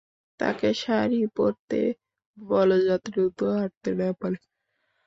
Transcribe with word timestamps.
তাকে 0.39 0.69
শাড়ি 0.81 1.21
পরতে 1.35 1.81
বল 2.37 2.69
যাতে 2.87 3.07
দ্রুত 3.07 3.39
হাঁটতে 3.55 3.89
না 3.99 4.09
পারে। 4.19 4.37